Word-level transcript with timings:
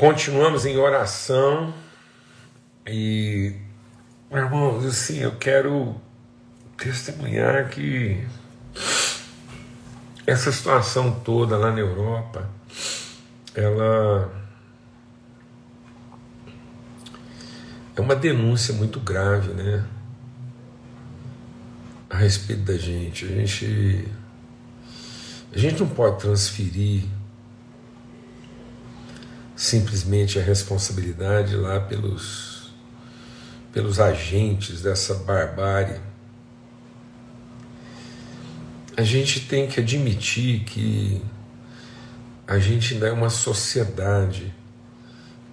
Continuamos 0.00 0.64
em 0.64 0.78
oração 0.78 1.74
e, 2.86 3.54
irmãos, 4.32 4.86
assim, 4.86 5.18
eu 5.18 5.36
quero 5.36 5.94
testemunhar 6.74 7.68
que 7.68 8.26
essa 10.26 10.50
situação 10.50 11.20
toda 11.20 11.58
lá 11.58 11.70
na 11.70 11.80
Europa, 11.80 12.48
ela 13.54 14.32
é 17.94 18.00
uma 18.00 18.16
denúncia 18.16 18.72
muito 18.72 18.98
grave, 19.00 19.52
né? 19.52 19.84
A 22.08 22.16
respeito 22.16 22.62
da 22.62 22.78
gente. 22.78 23.26
A 23.26 23.28
gente, 23.28 24.08
a 25.54 25.58
gente 25.58 25.80
não 25.80 25.88
pode 25.90 26.20
transferir 26.20 27.04
simplesmente 29.60 30.38
a 30.38 30.42
responsabilidade 30.42 31.54
lá 31.54 31.78
pelos, 31.78 32.72
pelos 33.70 34.00
agentes 34.00 34.80
dessa 34.80 35.12
barbárie. 35.12 36.00
A 38.96 39.02
gente 39.02 39.40
tem 39.40 39.68
que 39.68 39.78
admitir 39.78 40.60
que 40.60 41.22
a 42.46 42.58
gente 42.58 42.94
ainda 42.94 43.08
é 43.08 43.12
uma 43.12 43.28
sociedade 43.28 44.50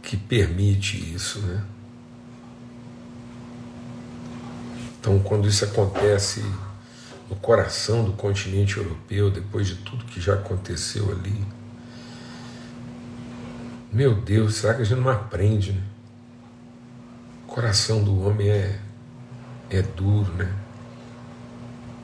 que 0.02 0.16
permite 0.16 1.13
isso, 1.13 1.39
né? 1.39 1.66
Então, 5.02 5.19
quando 5.19 5.49
isso 5.49 5.66
acontece 5.66 6.41
no 7.30 7.35
coração 7.35 8.05
do 8.05 8.13
continente 8.13 8.77
europeu, 8.77 9.30
depois 9.30 9.67
de 9.67 9.75
tudo 9.75 10.05
que 10.05 10.21
já 10.21 10.35
aconteceu 10.35 11.11
ali, 11.11 11.56
meu 13.91 14.15
Deus, 14.15 14.55
será 14.55 14.73
que 14.73 14.81
a 14.81 14.85
gente 14.85 14.99
não 14.99 15.09
aprende, 15.09 15.71
né? 15.71 15.81
O 17.45 17.47
coração 17.47 18.03
do 18.03 18.27
homem 18.27 18.49
é, 18.49 18.79
é 19.69 19.81
duro, 19.81 20.33
né? 20.33 20.53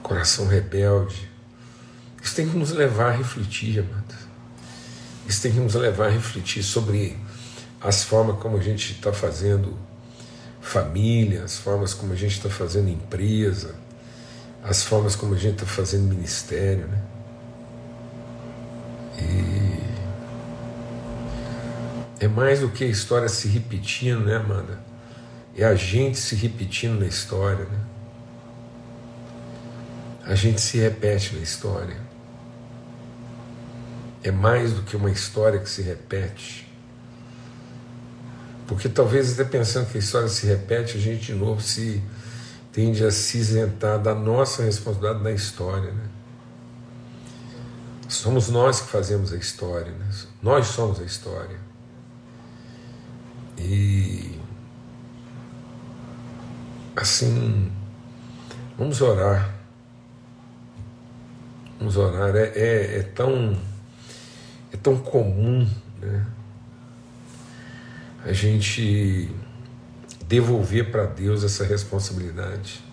Coração 0.01 0.47
rebelde. 0.47 1.29
Isso 2.21 2.35
tem 2.35 2.49
que 2.49 2.57
nos 2.57 2.71
levar 2.71 3.09
a 3.09 3.15
refletir, 3.15 3.79
amados. 3.79 4.15
Isso 5.27 5.41
tem 5.41 5.51
que 5.51 5.59
nos 5.59 5.75
levar 5.75 6.07
a 6.07 6.09
refletir 6.09 6.63
sobre 6.63 7.17
as 7.81 8.03
formas 8.03 8.39
como 8.39 8.57
a 8.57 8.61
gente 8.61 8.93
está 8.93 9.11
fazendo 9.11 9.77
família, 10.61 11.43
as 11.43 11.57
formas 11.57 11.93
como 11.93 12.13
a 12.13 12.15
gente 12.15 12.37
está 12.37 12.49
fazendo 12.49 12.89
empresa, 12.89 13.75
as 14.63 14.83
formas 14.83 15.15
como 15.15 15.35
a 15.35 15.37
gente 15.37 15.55
está 15.55 15.65
fazendo 15.65 16.03
ministério, 16.03 16.87
né? 16.87 17.01
E 19.19 19.62
é 22.23 22.27
mais 22.29 22.61
do 22.61 22.69
que 22.69 22.85
a 22.85 22.87
história 22.87 23.27
se 23.27 23.49
repetindo, 23.49 24.21
né, 24.21 24.37
Amanda? 24.37 24.79
É 25.57 25.65
a 25.65 25.75
gente 25.75 26.17
se 26.17 26.35
repetindo 26.35 26.97
na 26.97 27.05
história, 27.05 27.65
né? 27.65 27.79
A 30.25 30.33
gente 30.33 30.61
se 30.61 30.77
repete 30.77 31.35
na 31.35 31.41
história. 31.41 31.97
É 34.23 34.31
mais 34.31 34.71
do 34.71 34.83
que 34.83 34.95
uma 34.95 35.11
história 35.11 35.59
que 35.59 35.69
se 35.69 35.81
repete. 35.81 36.65
Porque 38.67 38.87
talvez 38.87 39.33
até 39.33 39.43
pensando 39.43 39.91
que 39.91 39.97
a 39.97 39.99
história 39.99 40.29
se 40.29 40.45
repete, 40.47 40.97
a 40.97 41.01
gente 41.01 41.25
de 41.25 41.33
novo 41.33 41.59
se 41.59 42.01
tende 42.71 43.03
a 43.03 43.11
se 43.11 43.37
isentar 43.37 43.99
da 43.99 44.15
nossa 44.15 44.63
responsabilidade 44.63 45.21
na 45.21 45.31
história, 45.31 45.91
né? 45.91 46.05
Somos 48.07 48.47
nós 48.47 48.79
que 48.79 48.87
fazemos 48.87 49.33
a 49.33 49.35
história, 49.35 49.91
né? 49.91 50.09
Nós 50.41 50.67
somos 50.67 51.01
a 51.01 51.03
história. 51.03 51.72
E 53.63 54.39
assim, 56.95 57.71
vamos 58.77 59.01
orar. 59.01 59.53
Vamos 61.79 61.95
orar. 61.95 62.35
É, 62.35 62.51
é, 62.55 62.99
é 62.99 63.03
tão 63.03 63.57
é 64.71 64.77
tão 64.77 64.97
comum, 64.97 65.69
né? 66.01 66.25
A 68.25 68.33
gente 68.33 69.29
devolver 70.27 70.91
para 70.91 71.05
Deus 71.05 71.43
essa 71.43 71.63
responsabilidade. 71.63 72.83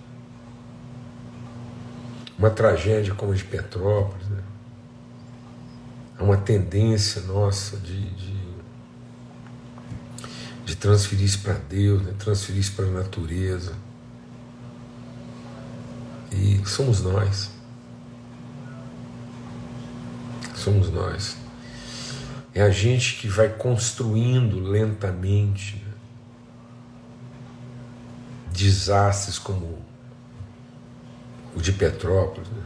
Uma 2.38 2.50
tragédia 2.50 3.14
como 3.14 3.32
a 3.32 3.34
de 3.34 3.44
Petrópolis, 3.44 4.28
né? 4.28 4.42
Há 6.18 6.22
uma 6.22 6.36
tendência 6.36 7.22
nossa 7.22 7.76
de, 7.78 8.10
de 8.10 8.39
de 10.70 10.76
transferir 10.76 11.24
isso 11.24 11.40
para 11.40 11.54
Deus, 11.54 12.00
né? 12.00 12.14
transferir 12.16 12.60
isso 12.60 12.74
para 12.74 12.84
a 12.84 12.90
natureza. 12.90 13.74
E 16.30 16.62
somos 16.64 17.00
nós. 17.02 17.50
Somos 20.54 20.88
nós. 20.88 21.36
É 22.54 22.62
a 22.62 22.70
gente 22.70 23.16
que 23.16 23.26
vai 23.26 23.48
construindo 23.48 24.60
lentamente 24.60 25.74
né? 25.74 25.92
desastres 28.52 29.40
como 29.40 29.76
o 31.52 31.60
de 31.60 31.72
Petrópolis. 31.72 32.48
Né? 32.48 32.62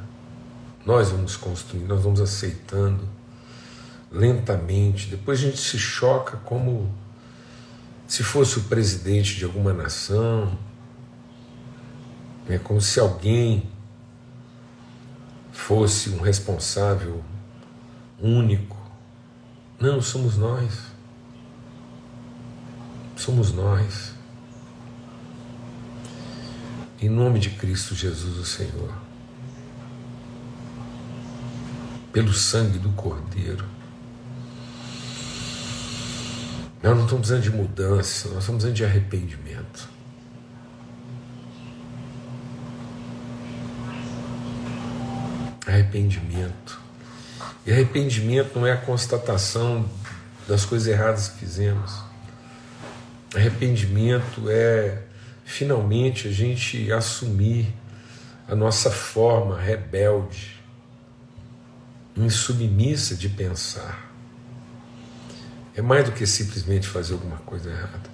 Nós 0.85 1.11
vamos 1.11 1.39
construindo, 1.39 1.89
nós 1.89 2.03
vamos 2.03 2.21
aceitando 2.21 3.09
lentamente. 4.13 5.09
Depois 5.09 5.39
a 5.39 5.43
gente 5.45 5.59
se 5.59 5.79
choca 5.79 6.37
como 6.45 6.93
se 8.15 8.23
fosse 8.23 8.61
o 8.61 8.63
presidente 8.63 9.35
de 9.35 9.45
alguma 9.45 9.73
nação, 9.73 10.57
é 12.49 12.57
como 12.57 12.81
se 12.81 13.01
alguém 13.01 13.69
fosse 15.51 16.11
um 16.11 16.21
responsável 16.21 17.25
único. 18.21 18.77
Não, 19.81 20.01
somos 20.01 20.37
nós. 20.37 20.79
Somos 23.17 23.53
nós. 23.53 24.15
Em 27.03 27.09
nome 27.09 27.41
de 27.41 27.51
Cristo 27.51 27.97
Jesus, 27.97 28.39
o 28.39 28.45
Senhor. 28.45 28.95
Pelo 32.13 32.33
sangue 32.33 32.79
do 32.79 32.91
Cordeiro 32.91 33.67
Nós 36.85 36.95
não 36.95 37.05
estamos 37.05 37.29
precisando 37.29 37.43
de 37.43 37.51
mudança, 37.51 38.29
nós 38.29 38.41
estamos 38.41 38.63
precisando 38.63 38.75
de 38.75 38.85
arrependimento. 38.85 39.89
Arrependimento. 45.67 46.79
E 47.65 47.73
arrependimento 47.73 48.59
não 48.59 48.67
é 48.67 48.73
a 48.73 48.77
constatação 48.77 49.89
das 50.47 50.67
coisas 50.67 50.87
erradas 50.87 51.31
que 51.31 51.39
fizemos. 51.39 52.03
Arrependimento 53.35 54.51
é 54.51 55.05
finalmente 55.43 56.29
a 56.29 56.33
gente 56.33 56.93
assumir 56.93 57.75
a 58.47 58.55
nossa 58.55 58.91
forma 58.91 59.59
rebelde, 59.59 60.63
insubmissa 62.15 63.15
de 63.15 63.31
pensar. 63.31 64.14
É 65.77 65.83
mais 65.83 66.05
do 66.05 66.13
que 66.13 66.27
simplesmente 66.27 66.87
fazer 66.87 67.15
alguma 67.15 67.39
coisa 67.39 67.69
errada. 67.69 68.09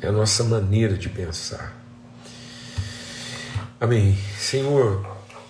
É 0.00 0.08
a 0.08 0.12
nossa 0.12 0.44
maneira 0.44 0.96
de 0.96 1.08
pensar. 1.08 1.74
Amém. 3.80 4.16
Senhor, 4.38 5.04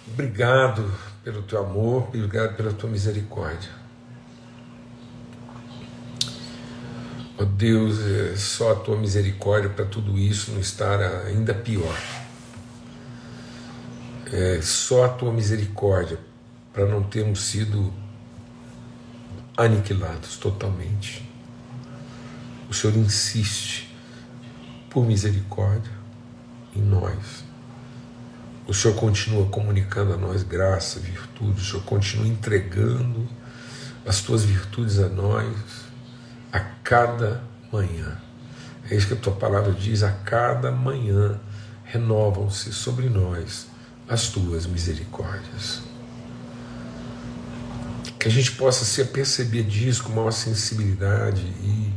obrigado 0.07 0.91
pelo 1.23 1.43
teu 1.43 1.61
amor, 1.61 2.09
obrigado 2.09 2.57
pela 2.57 2.73
tua 2.73 2.89
misericórdia. 2.89 3.71
Ó 7.37 7.43
oh 7.43 7.45
Deus, 7.45 7.99
é 8.01 8.37
só 8.37 8.73
a 8.73 8.77
tua 8.77 8.97
misericórdia 8.97 9.69
para 9.69 9.85
tudo 9.85 10.17
isso 10.19 10.53
não 10.53 10.61
estar 10.61 11.01
ainda 11.27 11.53
pior. 11.53 11.99
É 14.33 14.61
só 14.63 15.05
a 15.05 15.09
tua 15.09 15.33
misericórdia 15.33 16.19
para 16.73 16.87
não 16.87 17.03
termos 17.03 17.41
sido 17.41 17.93
aniquilados 19.57 20.37
totalmente. 20.37 21.29
O 22.69 22.75
Senhor 22.75 22.97
insiste, 22.97 23.95
por 24.91 25.07
misericórdia, 25.07 25.93
em 26.75 26.83
nós. 26.83 27.45
O 28.67 28.73
Senhor 28.73 28.95
continua 28.97 29.47
comunicando 29.47 30.15
a 30.15 30.17
nós 30.17 30.43
graça, 30.43 30.99
virtude, 30.99 31.61
o 31.61 31.65
Senhor 31.65 31.85
continua 31.85 32.27
entregando 32.27 33.29
as 34.07 34.21
tuas 34.21 34.43
virtudes 34.43 34.99
a 34.99 35.09
nós 35.09 35.85
a 36.53 36.61
cada 36.61 37.43
manhã. 37.73 38.17
É 38.91 38.95
isso 38.95 39.09
que 39.09 39.15
a 39.15 39.17
tua 39.17 39.35
palavra 39.35 39.73
diz: 39.73 40.03
a 40.03 40.11
cada 40.13 40.71
manhã 40.71 41.41
renovam-se 41.85 42.73
sobre 42.73 43.09
nós 43.09 43.67
as 44.09 44.29
tuas 44.29 44.67
misericórdias. 44.67 45.83
Que 48.25 48.29
a 48.29 48.33
gente 48.33 48.53
possa 48.53 48.87
se 48.87 49.03
aperceber 49.03 49.65
disso 49.65 50.05
com 50.05 50.09
maior 50.11 50.31
sensibilidade 50.31 51.43
e, 51.43 51.93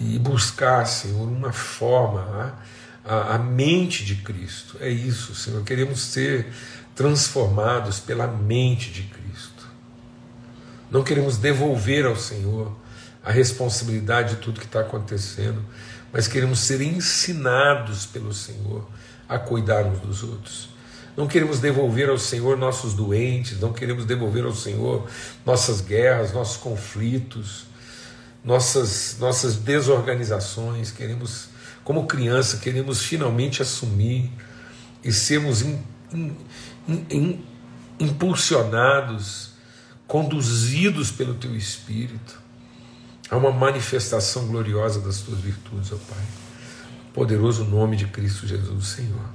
e 0.00 0.18
buscar, 0.18 0.84
Senhor, 0.84 1.28
uma 1.28 1.52
forma, 1.52 2.56
a, 3.04 3.14
a, 3.14 3.34
a 3.36 3.38
mente 3.38 4.04
de 4.04 4.16
Cristo. 4.16 4.76
É 4.80 4.88
isso, 4.88 5.36
Senhor. 5.36 5.62
Queremos 5.62 6.00
ser 6.00 6.48
transformados 6.92 8.00
pela 8.00 8.26
mente 8.26 8.90
de 8.90 9.04
Cristo. 9.04 9.64
Não 10.90 11.04
queremos 11.04 11.36
devolver 11.36 12.04
ao 12.04 12.16
Senhor 12.16 12.76
a 13.22 13.30
responsabilidade 13.30 14.34
de 14.34 14.36
tudo 14.42 14.58
que 14.58 14.66
está 14.66 14.80
acontecendo, 14.80 15.64
mas 16.12 16.26
queremos 16.26 16.58
ser 16.58 16.80
ensinados 16.80 18.06
pelo 18.06 18.34
Senhor 18.34 18.84
a 19.28 19.38
cuidar 19.38 19.84
uns 19.84 20.00
dos 20.00 20.24
outros. 20.24 20.68
Não 21.18 21.26
queremos 21.26 21.58
devolver 21.58 22.08
ao 22.08 22.16
Senhor 22.16 22.56
nossos 22.56 22.94
doentes, 22.94 23.58
não 23.58 23.72
queremos 23.72 24.04
devolver 24.04 24.44
ao 24.44 24.54
Senhor 24.54 25.10
nossas 25.44 25.80
guerras, 25.80 26.32
nossos 26.32 26.56
conflitos, 26.58 27.64
nossas, 28.44 29.16
nossas 29.18 29.56
desorganizações. 29.56 30.92
Queremos, 30.92 31.48
como 31.82 32.06
criança, 32.06 32.58
queremos 32.58 33.02
finalmente 33.02 33.60
assumir 33.60 34.30
e 35.02 35.10
sermos 35.12 35.62
in, 35.62 35.80
in, 36.14 36.36
in, 37.10 37.44
impulsionados, 37.98 39.54
conduzidos 40.06 41.10
pelo 41.10 41.34
Teu 41.34 41.56
Espírito 41.56 42.40
a 43.28 43.36
uma 43.36 43.50
manifestação 43.50 44.46
gloriosa 44.46 45.00
das 45.00 45.18
Tuas 45.18 45.40
virtudes, 45.40 45.90
ó 45.92 45.96
Pai. 45.96 46.24
Poderoso 47.12 47.64
nome 47.64 47.96
de 47.96 48.06
Cristo 48.06 48.46
Jesus, 48.46 48.86
Senhor. 48.86 49.28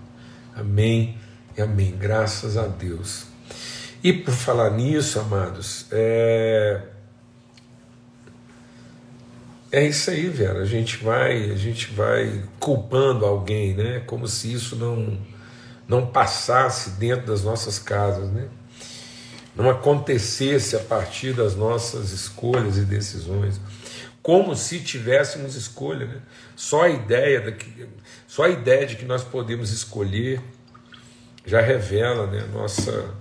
Amém 0.56 1.18
amém. 1.62 1.96
Graças 1.98 2.58
a 2.58 2.68
Deus. 2.68 3.26
E 4.04 4.12
por 4.12 4.34
falar 4.34 4.72
nisso, 4.72 5.20
amados, 5.20 5.86
é, 5.92 6.82
é 9.72 9.88
isso 9.88 10.10
aí, 10.12 10.28
Vera. 10.28 10.60
A 10.60 10.66
gente 10.66 10.98
vai, 11.04 11.52
a 11.52 11.56
gente 11.56 11.92
vai 11.94 12.44
culpando 12.60 13.26
alguém, 13.26 13.74
né? 13.74 14.02
Como 14.06 14.28
se 14.28 14.52
isso 14.54 14.76
não 14.76 15.18
não 15.88 16.08
passasse 16.08 16.92
dentro 16.92 17.28
das 17.28 17.44
nossas 17.44 17.78
casas, 17.78 18.30
né? 18.30 18.48
Não 19.56 19.70
acontecesse 19.70 20.76
a 20.76 20.80
partir 20.80 21.34
das 21.34 21.56
nossas 21.56 22.12
escolhas 22.12 22.78
e 22.78 22.86
decisões, 22.86 23.60
como 24.22 24.56
se 24.56 24.80
tivéssemos 24.80 25.56
escolha, 25.56 26.08
né? 26.08 26.22
Só 26.56 26.84
a 26.84 26.90
ideia 26.90 27.42
de 27.42 27.52
que, 27.52 27.88
só 28.28 28.44
a 28.44 28.50
ideia 28.50 28.86
de 28.86 28.96
que 28.96 29.06
nós 29.06 29.24
podemos 29.24 29.72
escolher 29.72 30.42
já 31.46 31.62
revela 31.62 32.28
né, 32.28 32.46
nossa, 32.54 33.14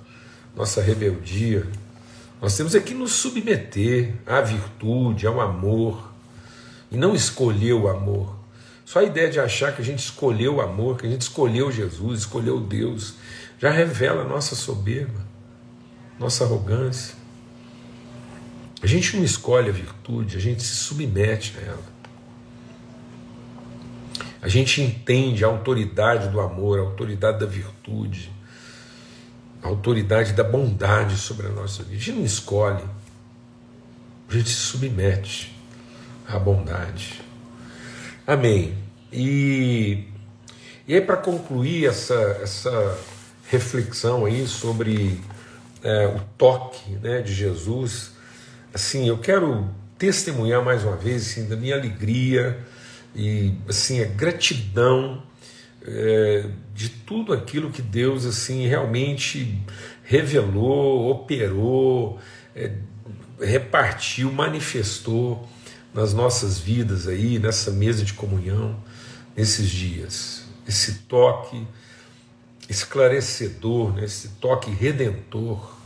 nossa 0.55 0.81
rebeldia. 0.81 1.67
Nós 2.41 2.57
temos 2.57 2.75
que 2.75 2.95
nos 2.95 3.13
submeter 3.13 4.15
à 4.27 4.41
virtude, 4.41 5.27
ao 5.27 5.41
amor, 5.41 6.13
e 6.91 6.97
não 6.97 7.15
escolher 7.15 7.73
o 7.73 7.89
amor. 7.89 8.37
Só 8.85 8.99
a 8.99 9.05
ideia 9.05 9.31
de 9.31 9.41
achar 9.41 9.75
que 9.75 9.81
a 9.81 9.85
gente 9.85 10.01
escolheu 10.01 10.57
o 10.57 10.61
amor, 10.61 10.99
que 10.99 11.07
a 11.07 11.11
gente 11.11 11.23
escolheu 11.23 11.71
Jesus, 11.73 12.21
escolheu 12.21 12.61
Deus, 12.61 13.15
já 13.59 13.71
revela 13.71 14.25
nossa 14.25 14.55
soberba, 14.55 15.21
nossa 16.19 16.45
arrogância. 16.45 17.15
A 18.83 18.87
gente 18.87 19.17
não 19.17 19.25
escolhe 19.25 19.71
a 19.71 19.73
virtude, 19.73 20.37
a 20.37 20.41
gente 20.41 20.63
se 20.63 20.75
submete 20.75 21.55
a 21.59 21.63
ela. 21.63 21.92
A 24.43 24.49
gente 24.49 24.83
entende 24.83 25.45
a 25.45 25.47
autoridade 25.47 26.29
do 26.29 26.41
amor, 26.41 26.81
a 26.81 26.83
autoridade 26.83 27.39
da 27.39 27.47
virtude, 27.47 28.29
a 29.63 29.69
autoridade 29.69 30.33
da 30.33 30.43
bondade 30.43 31.17
sobre 31.17 31.47
a 31.47 31.51
nossa 31.51 31.85
vida. 31.85 31.95
A 31.95 31.99
gente 31.99 32.13
não 32.19 32.25
escolhe, 32.25 32.83
a 34.29 34.33
gente 34.33 34.49
se 34.49 34.57
submete 34.57 35.57
à 36.27 36.41
bondade. 36.41 37.23
Amém. 38.27 38.77
E, 39.13 40.09
e 40.89 40.95
aí, 40.95 41.01
para 41.01 41.19
concluir 41.19 41.87
essa, 41.87 42.41
essa 42.43 42.99
reflexão 43.49 44.25
aí 44.25 44.45
sobre 44.49 45.21
é, 45.85 46.09
o 46.09 46.21
toque 46.37 46.95
né, 46.95 47.21
de 47.21 47.33
Jesus, 47.33 48.11
assim, 48.75 49.07
eu 49.07 49.19
quero 49.19 49.71
testemunhar 49.97 50.65
mais 50.65 50.83
uma 50.83 50.97
vez 50.97 51.31
assim, 51.31 51.49
da 51.49 51.55
minha 51.55 51.77
alegria 51.77 52.59
e 53.15 53.55
assim 53.69 54.01
a 54.01 54.07
gratidão 54.07 55.23
é, 55.85 56.49
de 56.75 56.89
tudo 56.89 57.33
aquilo 57.33 57.71
que 57.71 57.83
Deus 57.83 58.25
assim 58.25 58.67
realmente 58.67 59.61
revelou, 60.05 61.11
operou, 61.11 62.19
é, 62.55 62.73
repartiu, 63.41 64.33
manifestou 64.33 65.49
nas 65.93 66.15
nossas 66.15 66.59
vidas 66.59 67.07
aí 67.07 67.39
nessa 67.39 67.71
mesa 67.71 68.05
de 68.05 68.15
comunhão 68.15 68.77
nesses 69.37 69.69
dias. 69.69 70.45
Esse 70.67 71.01
toque 71.01 71.67
esclarecedor, 72.69 73.93
né? 73.93 74.05
esse 74.05 74.29
toque 74.41 74.71
redentor, 74.71 75.77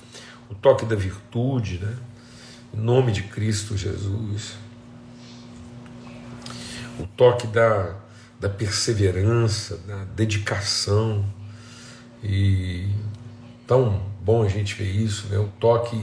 o 0.48 0.54
toque 0.54 0.84
da 0.84 0.94
virtude, 0.94 1.78
né? 1.78 1.96
em 2.72 2.80
nome 2.80 3.10
de 3.10 3.22
Cristo 3.22 3.76
Jesus 3.76 4.65
o 6.98 7.06
toque 7.06 7.46
da, 7.46 7.94
da 8.40 8.48
perseverança, 8.48 9.78
da 9.86 10.04
dedicação. 10.04 11.24
E 12.22 12.88
tão 13.66 14.02
bom 14.20 14.42
a 14.42 14.48
gente 14.48 14.74
ver 14.74 14.90
isso, 14.90 15.28
né? 15.28 15.38
o, 15.38 15.48
toque, 15.60 15.96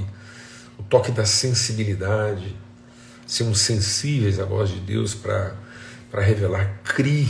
o 0.78 0.84
toque 0.84 1.12
da 1.12 1.26
sensibilidade, 1.26 2.56
sermos 3.26 3.60
sensíveis 3.60 4.40
à 4.40 4.46
voz 4.46 4.70
de 4.70 4.80
Deus 4.80 5.14
para 5.14 5.56
revelar, 6.14 6.80
crie. 6.84 7.30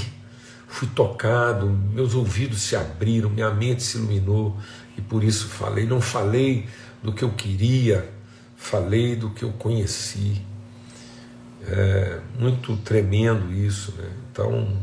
Fui 0.68 0.88
tocado, 0.88 1.69
meus 1.69 2.15
ouvidos 2.15 2.63
se 2.63 2.75
abriram, 2.75 3.30
minha 3.30 3.51
mente 3.51 3.83
se 3.83 3.98
iluminou 3.98 4.57
e 4.98 5.01
por 5.01 5.24
isso 5.24 5.48
falei. 5.48 5.86
Não 5.86 6.01
falei 6.01 6.68
do 7.04 7.13
que 7.13 7.24
eu 7.24 7.30
queria, 7.31 8.10
falei 8.57 9.15
do 9.15 9.30
que 9.30 9.44
eu 9.44 9.51
conheci. 9.51 10.42
É 11.68 12.19
muito 12.38 12.75
tremendo 12.77 13.54
isso. 13.54 13.94
Né? 13.98 14.10
Então, 14.31 14.77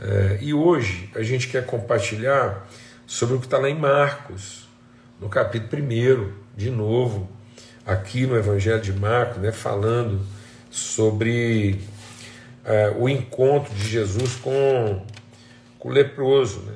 é, 0.00 0.38
e 0.40 0.52
hoje 0.52 1.10
a 1.14 1.22
gente 1.22 1.48
quer 1.48 1.64
compartilhar 1.64 2.68
sobre 3.06 3.36
o 3.36 3.38
que 3.38 3.46
está 3.46 3.58
lá 3.58 3.70
em 3.70 3.78
Marcos, 3.78 4.68
no 5.20 5.28
capítulo 5.28 5.82
1, 5.82 6.32
de 6.56 6.70
novo, 6.70 7.28
aqui 7.86 8.26
no 8.26 8.36
Evangelho 8.36 8.80
de 8.80 8.92
Marcos, 8.92 9.40
né, 9.40 9.52
falando 9.52 10.20
sobre 10.70 11.80
é, 12.64 12.92
o 12.98 13.08
encontro 13.08 13.72
de 13.74 13.88
Jesus 13.88 14.34
com, 14.36 15.02
com 15.78 15.88
o 15.88 15.92
leproso. 15.92 16.60
Né? 16.60 16.74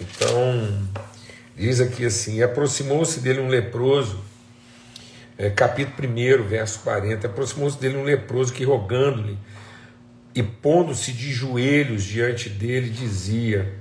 Então, 0.00 0.88
diz 1.56 1.80
aqui 1.80 2.06
assim: 2.06 2.42
aproximou-se 2.42 3.20
dele 3.20 3.40
um 3.40 3.48
leproso 3.48 4.23
é, 5.36 5.50
capítulo 5.50 6.08
1, 6.08 6.44
verso 6.44 6.80
40. 6.80 7.26
Aproximou-se 7.26 7.78
dele 7.78 7.96
um 7.96 8.04
leproso 8.04 8.52
que, 8.52 8.64
rogando-lhe 8.64 9.36
e 10.34 10.42
pondo-se 10.42 11.12
de 11.12 11.32
joelhos 11.32 12.02
diante 12.04 12.48
dele, 12.48 12.90
dizia: 12.90 13.74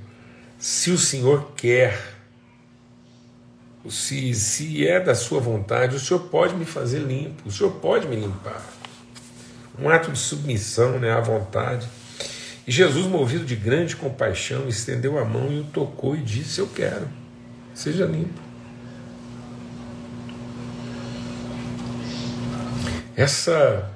Se 0.57 0.91
o 0.91 0.97
Senhor 0.97 1.51
quer, 1.55 2.15
se, 3.89 4.33
se 4.33 4.87
é 4.87 4.99
da 4.99 5.15
sua 5.15 5.39
vontade, 5.39 5.95
o 5.95 5.99
Senhor 5.99 6.21
pode 6.21 6.55
me 6.55 6.65
fazer 6.65 6.99
limpo, 6.99 7.47
o 7.47 7.51
Senhor 7.51 7.71
pode 7.73 8.07
me 8.07 8.15
limpar. 8.15 8.63
Um 9.79 9.89
ato 9.89 10.11
de 10.11 10.19
submissão 10.19 10.99
né, 10.99 11.11
à 11.11 11.19
vontade. 11.19 11.87
E 12.65 12.71
Jesus, 12.71 13.07
movido 13.07 13.43
de 13.43 13.55
grande 13.55 13.95
compaixão, 13.95 14.67
estendeu 14.67 15.17
a 15.17 15.25
mão 15.25 15.51
e 15.51 15.59
o 15.59 15.63
tocou 15.63 16.15
e 16.15 16.19
disse: 16.19 16.59
Eu 16.59 16.67
quero, 16.67 17.07
seja 17.73 18.05
limpo. 18.05 18.52
Essa 23.15 23.89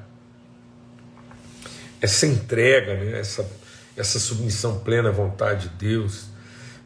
essa 2.01 2.27
entrega, 2.27 2.95
né? 2.95 3.19
essa, 3.19 3.49
essa 3.95 4.19
submissão 4.19 4.79
plena 4.79 5.09
à 5.09 5.11
vontade 5.11 5.69
de 5.69 5.75
Deus, 5.75 6.25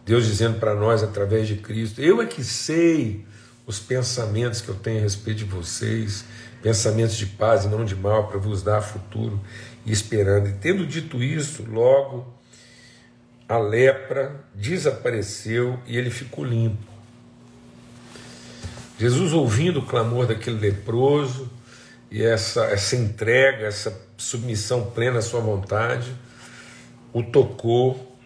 Deus 0.06 0.26
dizendo 0.26 0.60
para 0.60 0.74
nós 0.74 1.04
através 1.04 1.48
de 1.48 1.56
Cristo: 1.56 2.02
Eu 2.02 2.22
é 2.22 2.26
que 2.26 2.44
sei 2.44 3.26
os 3.66 3.80
pensamentos 3.80 4.62
que 4.62 4.70
eu 4.70 4.76
tenho 4.76 5.00
a 5.00 5.02
respeito 5.02 5.40
de 5.40 5.46
vocês, 5.46 6.26
pensamentos 6.62 7.16
de 7.16 7.26
paz 7.26 7.66
e 7.66 7.68
não 7.68 7.86
de 7.86 7.96
mal, 7.96 8.28
para 8.28 8.40
vos 8.40 8.64
dar 8.64 8.82
futuro 8.82 9.40
e 9.86 9.92
esperando. 9.92 10.50
E 10.50 10.54
tendo 10.54 10.86
dito 10.86 11.22
isso, 11.22 11.66
logo 11.70 12.28
a 13.48 13.58
lepra 13.58 14.44
desapareceu 14.56 15.78
e 15.86 15.98
ele 15.98 16.10
ficou 16.10 16.46
limpo. 16.46 16.90
Jesus, 18.98 19.34
ouvindo 19.34 19.80
o 19.80 19.86
clamor 19.86 20.28
daquele 20.28 20.58
leproso, 20.58 21.50
e 22.12 22.22
essa, 22.22 22.66
essa 22.66 22.96
entrega, 22.98 23.66
essa 23.66 23.98
submissão 24.18 24.92
plena 24.92 25.20
à 25.20 25.22
sua 25.22 25.40
vontade, 25.40 26.14
o 27.14 27.24
tocou 27.24 28.18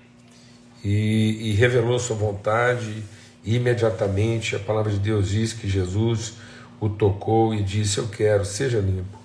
e, 0.83 1.51
e 1.51 1.53
revelou 1.53 1.99
sua 1.99 2.15
vontade, 2.15 3.03
e 3.43 3.55
imediatamente 3.55 4.55
a 4.55 4.59
palavra 4.59 4.91
de 4.91 4.97
Deus 4.97 5.29
diz 5.29 5.53
que 5.53 5.69
Jesus 5.69 6.33
o 6.79 6.89
tocou 6.89 7.53
e 7.53 7.61
disse: 7.61 7.99
Eu 7.99 8.07
quero, 8.07 8.43
seja 8.43 8.79
limpo. 8.79 9.19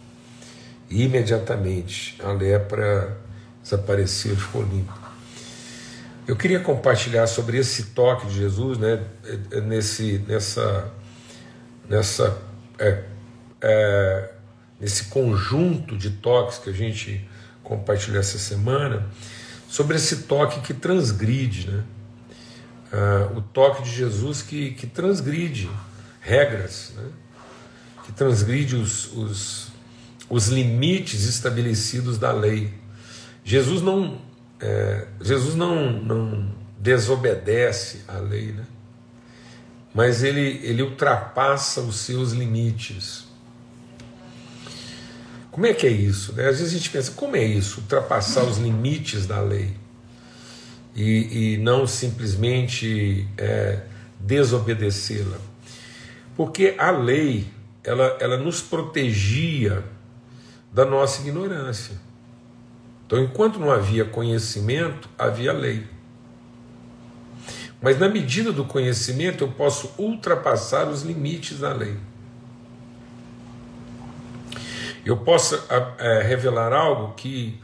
E 0.90 1.04
imediatamente 1.04 2.16
a 2.22 2.30
lepra 2.32 3.16
desapareceu, 3.62 4.36
ficou 4.36 4.62
limpa. 4.62 5.00
Eu 6.26 6.36
queria 6.36 6.60
compartilhar 6.60 7.26
sobre 7.26 7.58
esse 7.58 7.86
toque 7.86 8.26
de 8.26 8.36
Jesus, 8.36 8.78
né, 8.78 9.02
nesse, 9.64 10.22
nessa, 10.28 10.92
nessa, 11.88 12.38
é, 12.78 13.04
é, 13.62 14.30
nesse 14.80 15.04
conjunto 15.04 15.96
de 15.96 16.10
toques 16.10 16.58
que 16.58 16.70
a 16.70 16.72
gente 16.72 17.28
compartilhou 17.62 18.18
essa 18.18 18.38
semana, 18.38 19.06
sobre 19.68 19.96
esse 19.96 20.22
toque 20.22 20.60
que 20.60 20.74
transgride, 20.74 21.70
né? 21.70 21.84
Ah, 22.92 23.30
o 23.36 23.40
toque 23.40 23.84
de 23.84 23.90
Jesus 23.90 24.42
que, 24.42 24.72
que 24.72 24.86
transgride 24.86 25.70
regras, 26.20 26.92
né? 26.96 27.08
que 28.04 28.12
transgride 28.12 28.74
os, 28.74 29.12
os, 29.16 29.68
os 30.28 30.48
limites 30.48 31.24
estabelecidos 31.24 32.18
da 32.18 32.32
lei. 32.32 32.74
Jesus 33.44 33.80
não, 33.80 34.20
é, 34.58 35.06
Jesus 35.20 35.54
não, 35.54 35.92
não 35.92 36.52
desobedece 36.78 38.02
à 38.08 38.18
lei, 38.18 38.52
né? 38.52 38.64
mas 39.94 40.24
ele, 40.24 40.60
ele 40.64 40.82
ultrapassa 40.82 41.80
os 41.80 41.96
seus 41.96 42.32
limites. 42.32 43.29
Como 45.50 45.66
é 45.66 45.74
que 45.74 45.86
é 45.86 45.90
isso? 45.90 46.32
Né? 46.32 46.48
Às 46.48 46.58
vezes 46.58 46.74
a 46.74 46.76
gente 46.76 46.90
pensa, 46.90 47.12
como 47.12 47.36
é 47.36 47.44
isso? 47.44 47.80
Ultrapassar 47.80 48.44
os 48.44 48.58
limites 48.58 49.26
da 49.26 49.40
lei 49.40 49.74
e, 50.94 51.54
e 51.54 51.56
não 51.58 51.86
simplesmente 51.86 53.26
é, 53.36 53.80
desobedecê-la. 54.18 55.38
Porque 56.36 56.74
a 56.78 56.90
lei, 56.90 57.48
ela, 57.82 58.16
ela 58.20 58.36
nos 58.36 58.60
protegia 58.60 59.84
da 60.72 60.84
nossa 60.84 61.20
ignorância. 61.20 61.96
Então, 63.06 63.18
enquanto 63.18 63.58
não 63.58 63.72
havia 63.72 64.04
conhecimento, 64.04 65.08
havia 65.18 65.52
lei. 65.52 65.84
Mas 67.82 67.98
na 67.98 68.08
medida 68.08 68.52
do 68.52 68.64
conhecimento, 68.64 69.42
eu 69.42 69.48
posso 69.48 69.92
ultrapassar 69.98 70.88
os 70.88 71.02
limites 71.02 71.58
da 71.58 71.72
lei. 71.72 71.96
Eu 75.04 75.16
posso 75.16 75.58
é, 75.98 76.22
revelar 76.22 76.72
algo 76.72 77.14
que, 77.14 77.58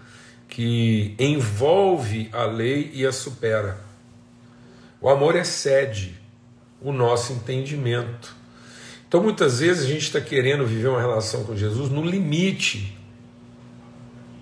que 0.49 1.14
envolve 1.19 2.31
a 2.33 2.45
lei 2.45 2.90
e 2.95 3.07
a 3.07 3.12
supera. 3.12 3.78
O 5.00 5.09
amor 5.09 5.37
excede 5.37 6.14
o 6.81 6.93
nosso 6.93 7.33
entendimento. 7.33 8.35
Então, 9.09 9.23
muitas 9.23 9.61
vezes, 9.61 9.85
a 9.85 9.88
gente 9.88 10.02
está 10.02 10.21
querendo 10.21 10.66
viver 10.66 10.88
uma 10.88 11.00
relação 11.00 11.45
com 11.45 11.57
Jesus 11.57 11.90
no 11.90 12.05
limite 12.05 12.97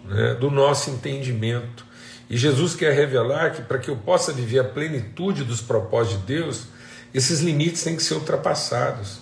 né, 0.06 0.34
do 0.34 0.50
nosso 0.50 0.90
entendimento. 0.90 1.84
E 2.30 2.36
Jesus 2.36 2.74
quer 2.74 2.94
revelar 2.94 3.52
que 3.52 3.62
para 3.62 3.78
que 3.78 3.90
eu 3.90 3.96
possa 3.96 4.32
viver 4.32 4.60
a 4.60 4.64
plenitude 4.64 5.44
dos 5.44 5.60
propósitos 5.60 6.20
de 6.20 6.26
Deus, 6.26 6.66
esses 7.12 7.40
limites 7.40 7.82
têm 7.82 7.96
que 7.96 8.02
ser 8.02 8.14
ultrapassados. 8.14 9.18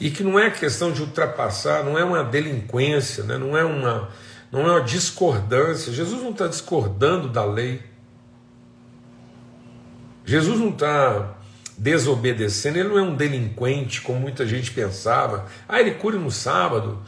E 0.00 0.10
que 0.10 0.22
não 0.22 0.38
é 0.38 0.50
questão 0.50 0.92
de 0.92 1.02
ultrapassar, 1.02 1.82
não 1.84 1.98
é 1.98 2.04
uma 2.04 2.22
delinquência, 2.22 3.24
né, 3.24 3.36
não, 3.36 3.56
é 3.56 3.64
uma, 3.64 4.08
não 4.50 4.60
é 4.60 4.70
uma 4.72 4.80
discordância. 4.80 5.92
Jesus 5.92 6.22
não 6.22 6.30
está 6.30 6.46
discordando 6.46 7.28
da 7.28 7.44
lei. 7.44 7.82
Jesus 10.24 10.58
não 10.60 10.68
está 10.68 11.36
desobedecendo, 11.76 12.78
ele 12.78 12.88
não 12.88 12.98
é 12.98 13.02
um 13.02 13.16
delinquente, 13.16 14.00
como 14.00 14.20
muita 14.20 14.46
gente 14.46 14.70
pensava. 14.70 15.46
Ah, 15.68 15.80
ele 15.80 15.92
cura 15.92 16.18
no 16.18 16.30
sábado. 16.30 17.02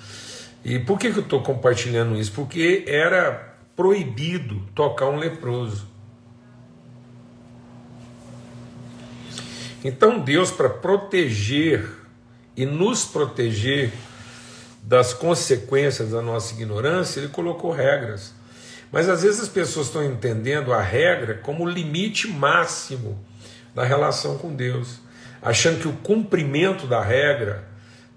E 0.64 0.78
por 0.78 0.98
que, 0.98 1.12
que 1.12 1.18
eu 1.18 1.22
estou 1.22 1.42
compartilhando 1.42 2.16
isso? 2.16 2.32
Porque 2.32 2.84
era 2.86 3.56
proibido 3.76 4.62
tocar 4.74 5.06
um 5.06 5.16
leproso. 5.16 5.88
Então 9.82 10.18
Deus, 10.18 10.50
para 10.50 10.68
proteger 10.68 11.99
e 12.56 12.66
nos 12.66 13.04
proteger 13.04 13.92
das 14.82 15.12
consequências 15.12 16.10
da 16.10 16.22
nossa 16.22 16.54
ignorância, 16.54 17.20
Ele 17.20 17.28
colocou 17.28 17.70
regras. 17.70 18.34
Mas 18.90 19.08
às 19.08 19.22
vezes 19.22 19.40
as 19.40 19.48
pessoas 19.48 19.86
estão 19.86 20.04
entendendo 20.04 20.72
a 20.72 20.80
regra 20.80 21.34
como 21.34 21.64
o 21.64 21.68
limite 21.68 22.28
máximo 22.28 23.18
da 23.74 23.84
relação 23.84 24.36
com 24.36 24.54
Deus, 24.54 24.98
achando 25.40 25.80
que 25.80 25.88
o 25.88 25.92
cumprimento 25.92 26.86
da 26.86 27.02
regra, 27.02 27.68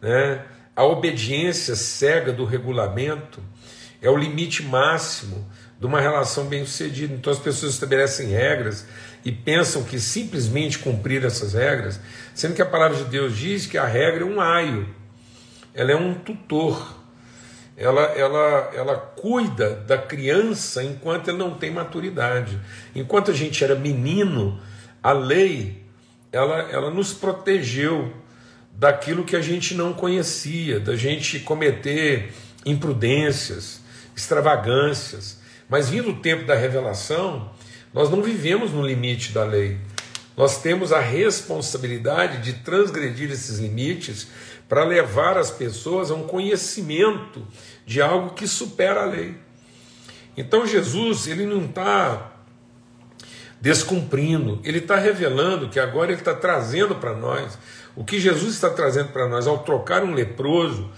né, 0.01 0.43
a 0.75 0.83
obediência 0.83 1.75
cega 1.75 2.33
do 2.33 2.45
regulamento 2.45 3.41
é 4.01 4.09
o 4.09 4.17
limite 4.17 4.63
máximo 4.63 5.47
de 5.79 5.85
uma 5.85 6.01
relação 6.01 6.45
bem-sucedida. 6.45 7.13
Então 7.13 7.31
as 7.31 7.39
pessoas 7.39 7.73
estabelecem 7.73 8.29
regras 8.29 8.85
e 9.25 9.31
pensam 9.31 9.83
que 9.83 9.99
simplesmente 9.99 10.79
cumprir 10.79 11.23
essas 11.23 11.53
regras, 11.53 11.99
sendo 12.33 12.55
que 12.55 12.61
a 12.61 12.65
palavra 12.65 12.97
de 12.97 13.05
Deus 13.05 13.37
diz 13.37 13.65
que 13.65 13.77
a 13.77 13.85
regra 13.85 14.23
é 14.23 14.25
um 14.25 14.41
aio, 14.41 14.87
ela 15.73 15.91
é 15.91 15.95
um 15.95 16.13
tutor, 16.13 17.01
ela, 17.75 18.01
ela, 18.01 18.71
ela 18.75 18.95
cuida 18.95 19.75
da 19.75 19.97
criança 19.97 20.83
enquanto 20.83 21.29
ele 21.29 21.37
não 21.37 21.55
tem 21.55 21.71
maturidade. 21.71 22.59
Enquanto 22.93 23.31
a 23.31 23.33
gente 23.33 23.63
era 23.63 23.73
menino, 23.73 24.59
a 25.01 25.11
lei 25.11 25.83
ela, 26.31 26.59
ela 26.71 26.91
nos 26.91 27.13
protegeu 27.13 28.13
daquilo 28.73 29.23
que 29.23 29.35
a 29.35 29.41
gente 29.41 29.75
não 29.75 29.93
conhecia, 29.93 30.79
da 30.79 30.95
gente 30.95 31.39
cometer 31.39 32.33
imprudências, 32.65 33.81
extravagâncias. 34.15 35.39
Mas 35.69 35.89
vindo 35.89 36.11
o 36.11 36.19
tempo 36.19 36.45
da 36.45 36.55
revelação, 36.55 37.51
nós 37.93 38.09
não 38.09 38.21
vivemos 38.21 38.71
no 38.71 38.81
limite 38.81 39.31
da 39.31 39.43
lei. 39.43 39.77
Nós 40.35 40.61
temos 40.61 40.91
a 40.91 40.99
responsabilidade 40.99 42.41
de 42.41 42.53
transgredir 42.59 43.31
esses 43.31 43.59
limites 43.59 44.27
para 44.67 44.83
levar 44.83 45.37
as 45.37 45.51
pessoas 45.51 46.09
a 46.09 46.15
um 46.15 46.23
conhecimento 46.23 47.45
de 47.85 48.01
algo 48.01 48.33
que 48.33 48.47
supera 48.47 49.03
a 49.03 49.05
lei. 49.05 49.35
Então 50.35 50.65
Jesus, 50.65 51.27
ele 51.27 51.45
não 51.45 51.65
está 51.65 52.31
descumprindo, 53.61 54.59
ele 54.63 54.79
está 54.79 54.95
revelando 54.95 55.69
que 55.69 55.79
agora 55.79 56.11
ele 56.11 56.19
está 56.19 56.33
trazendo 56.33 56.95
para 56.95 57.13
nós 57.13 57.57
o 57.95 58.03
que 58.03 58.19
Jesus 58.19 58.55
está 58.55 58.69
trazendo 58.69 59.09
para 59.09 59.27
nós 59.27 59.45
ao 59.45 59.59
trocar 59.59 60.03
um 60.03 60.13
leproso 60.13 60.89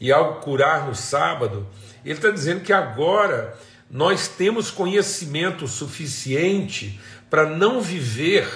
e 0.00 0.10
ao 0.10 0.40
curar 0.40 0.86
no 0.86 0.94
sábado, 0.94 1.66
ele 2.04 2.14
está 2.14 2.30
dizendo 2.30 2.62
que 2.62 2.72
agora 2.72 3.56
nós 3.90 4.28
temos 4.28 4.70
conhecimento 4.70 5.66
suficiente 5.66 7.00
para 7.28 7.48
não 7.48 7.80
viver 7.80 8.48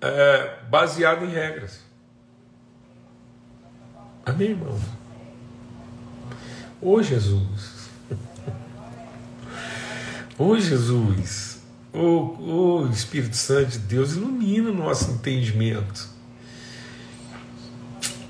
é, 0.00 0.56
baseado 0.70 1.24
em 1.24 1.30
regras. 1.30 1.80
Amém, 4.24 4.50
irmão? 4.50 4.80
Ô 6.80 7.02
Jesus, 7.02 7.90
ô 10.38 10.56
Jesus, 10.58 11.60
ô, 11.92 12.82
ô 12.82 12.88
Espírito 12.88 13.36
Santo 13.36 13.72
de 13.72 13.78
Deus, 13.80 14.12
ilumina 14.12 14.70
o 14.70 14.74
nosso 14.74 15.10
entendimento. 15.10 16.08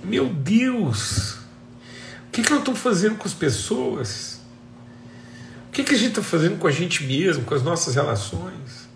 Meu 0.03 0.33
Deus, 0.33 1.35
o 1.35 2.31
que, 2.33 2.43
que 2.43 2.53
eu 2.53 2.59
estou 2.59 2.75
fazendo 2.75 3.17
com 3.17 3.29
as 3.29 3.35
pessoas? 3.35 4.40
Que, 5.81 5.85
que 5.85 5.95
a 5.95 5.99
gente 5.99 6.11
está 6.11 6.23
fazendo 6.23 6.59
com 6.59 6.67
a 6.67 6.71
gente 6.71 7.05
mesmo, 7.05 7.45
com 7.45 7.55
as 7.55 7.63
nossas 7.63 7.95
relações? 7.95 8.87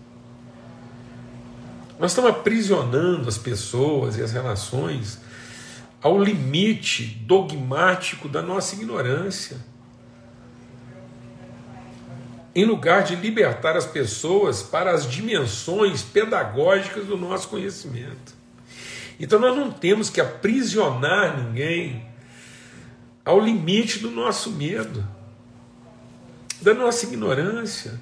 Nós 1.99 2.11
estamos 2.11 2.29
aprisionando 2.29 3.27
as 3.27 3.39
pessoas 3.39 4.17
e 4.17 4.21
as 4.21 4.31
relações 4.31 5.19
ao 5.99 6.21
limite 6.21 7.05
dogmático 7.25 8.29
da 8.29 8.41
nossa 8.41 8.75
ignorância. 8.75 9.57
Em 12.53 12.65
lugar 12.65 13.03
de 13.03 13.15
libertar 13.15 13.75
as 13.75 13.87
pessoas 13.87 14.61
para 14.61 14.91
as 14.91 15.09
dimensões 15.09 16.03
pedagógicas 16.03 17.05
do 17.05 17.17
nosso 17.17 17.47
conhecimento. 17.47 18.35
Então 19.19 19.39
nós 19.39 19.57
não 19.57 19.71
temos 19.71 20.11
que 20.11 20.21
aprisionar 20.21 21.35
ninguém 21.35 22.05
ao 23.25 23.39
limite 23.39 23.97
do 23.97 24.11
nosso 24.11 24.51
medo, 24.51 25.14
da 26.61 26.73
nossa 26.73 27.05
ignorância. 27.05 27.99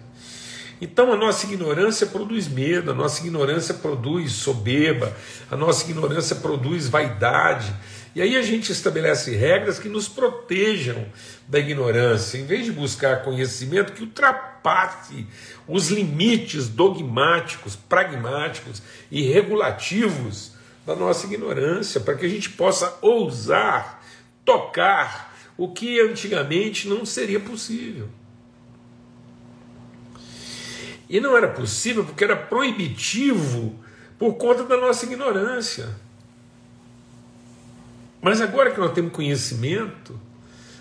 Então 0.81 1.13
a 1.13 1.15
nossa 1.15 1.45
ignorância 1.45 2.05
produz 2.05 2.47
medo, 2.47 2.91
a 2.91 2.93
nossa 2.93 3.21
ignorância 3.21 3.73
produz 3.73 4.33
soberba, 4.33 5.15
a 5.49 5.55
nossa 5.55 5.89
ignorância 5.89 6.35
produz 6.35 6.89
vaidade. 6.89 7.73
E 8.15 8.21
aí 8.21 8.35
a 8.35 8.41
gente 8.41 8.71
estabelece 8.71 9.35
regras 9.35 9.79
que 9.79 9.87
nos 9.87 10.07
protejam 10.07 11.05
da 11.47 11.57
ignorância, 11.57 12.37
em 12.37 12.45
vez 12.45 12.65
de 12.65 12.71
buscar 12.71 13.23
conhecimento 13.23 13.93
que 13.93 14.03
ultrapasse 14.03 15.25
os 15.67 15.89
limites 15.89 16.67
dogmáticos, 16.67 17.75
pragmáticos 17.75 18.81
e 19.09 19.23
regulativos 19.23 20.51
da 20.85 20.95
nossa 20.95 21.25
ignorância, 21.25 22.01
para 22.01 22.15
que 22.15 22.25
a 22.25 22.29
gente 22.29 22.49
possa 22.49 22.97
ousar 23.01 24.03
tocar 24.43 25.33
o 25.57 25.69
que 25.69 26.01
antigamente 26.01 26.87
não 26.87 27.05
seria 27.05 27.39
possível. 27.39 28.09
E 31.13 31.19
não 31.19 31.37
era 31.37 31.47
possível 31.47 32.03
porque 32.03 32.23
era 32.23 32.35
proibitivo 32.35 33.75
por 34.17 34.33
conta 34.33 34.63
da 34.63 34.75
nossa 34.75 35.05
ignorância. 35.05 35.87
Mas 38.19 38.41
agora 38.41 38.71
que 38.71 38.79
nós 38.79 38.93
temos 38.93 39.13
conhecimento, 39.13 40.19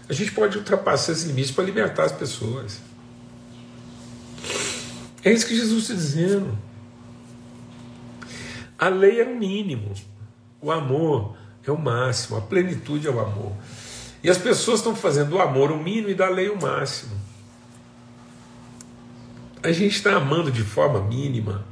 a 0.09 0.13
gente 0.15 0.33
pode 0.33 0.57
ultrapassar 0.57 1.13
esses 1.13 1.25
limites 1.25 1.51
para 1.51 1.65
libertar 1.65 2.05
as 2.05 2.13
pessoas. 2.13 2.81
É 5.23 5.31
isso 5.31 5.47
que 5.47 5.55
Jesus 5.55 5.83
está 5.83 5.93
dizendo. 5.93 6.59
A 8.79 8.89
lei 8.89 9.21
é 9.21 9.25
o 9.25 9.37
mínimo, 9.37 9.93
o 10.63 10.73
amor 10.73 11.37
é 11.63 11.71
o 11.71 11.77
máximo, 11.77 12.39
a 12.39 12.41
plenitude 12.41 13.07
é 13.07 13.11
o 13.11 13.21
amor. 13.21 13.53
E 14.25 14.31
as 14.31 14.39
pessoas 14.39 14.79
estão 14.79 14.97
fazendo 14.97 15.29
do 15.29 15.43
amor 15.43 15.71
o 15.71 15.77
mínimo 15.77 16.09
e 16.09 16.15
da 16.15 16.31
lei 16.31 16.49
o 16.49 16.59
máximo. 16.59 17.22
A 19.63 19.71
gente 19.71 19.97
está 19.97 20.17
amando 20.17 20.51
de 20.51 20.63
forma 20.63 21.01
mínima 21.01 21.65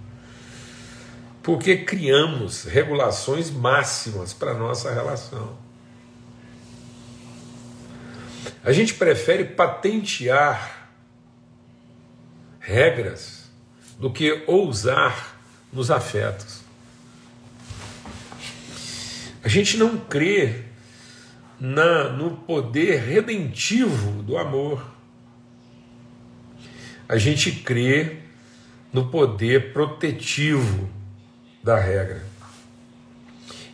porque 1.42 1.78
criamos 1.78 2.64
regulações 2.64 3.50
máximas 3.50 4.32
para 4.32 4.52
a 4.52 4.54
nossa 4.54 4.92
relação. 4.92 5.59
A 8.62 8.73
gente 8.73 8.94
prefere 8.94 9.44
patentear 9.44 10.88
regras 12.61 13.50
do 13.99 14.12
que 14.12 14.44
ousar 14.47 15.40
nos 15.73 15.90
afetos. 15.90 16.61
A 19.42 19.49
gente 19.49 19.78
não 19.78 19.97
crê 19.97 20.64
na, 21.59 22.11
no 22.11 22.37
poder 22.37 23.00
redentivo 23.00 24.23
do 24.23 24.37
amor. 24.37 25.00
A 27.11 27.19
gente 27.19 27.50
crê 27.50 28.19
no 28.93 29.11
poder 29.11 29.73
protetivo 29.73 30.88
da 31.61 31.76
regra. 31.76 32.25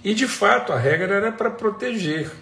E 0.02 0.14
de 0.14 0.26
fato 0.26 0.73
a 0.73 0.78
regra 0.78 1.16
era 1.16 1.31
para 1.31 1.50
proteger. 1.50 2.33